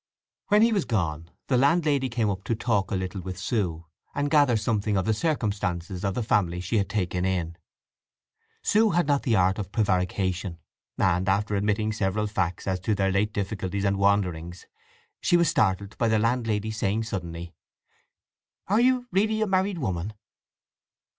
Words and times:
When 0.47 0.63
he 0.63 0.73
was 0.73 0.85
gone 0.85 1.29
the 1.45 1.57
landlady 1.57 2.09
came 2.09 2.31
up 2.31 2.43
to 2.45 2.55
talk 2.55 2.89
a 2.89 2.95
little 2.95 3.21
with 3.21 3.37
Sue, 3.37 3.85
and 4.15 4.31
gather 4.31 4.57
something 4.57 4.97
of 4.97 5.05
the 5.05 5.13
circumstances 5.13 6.03
of 6.03 6.15
the 6.15 6.23
family 6.23 6.59
she 6.59 6.79
had 6.79 6.89
taken 6.89 7.23
in. 7.23 7.55
Sue 8.63 8.89
had 8.89 9.05
not 9.05 9.21
the 9.21 9.35
art 9.35 9.59
of 9.59 9.71
prevarication, 9.71 10.57
and, 10.97 11.29
after 11.29 11.55
admitting 11.55 11.91
several 11.93 12.25
facts 12.25 12.65
as 12.65 12.79
to 12.79 12.95
their 12.95 13.11
late 13.11 13.31
difficulties 13.31 13.85
and 13.85 13.99
wanderings, 13.99 14.65
she 15.19 15.37
was 15.37 15.49
startled 15.49 15.95
by 15.99 16.07
the 16.07 16.17
landlady 16.17 16.71
saying 16.71 17.03
suddenly: 17.03 17.53
"Are 18.69 18.81
you 18.81 19.07
really 19.11 19.39
a 19.43 19.45
married 19.45 19.77
woman?" 19.77 20.13